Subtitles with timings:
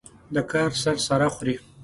[0.33, 1.55] دا کار سر سره خوري.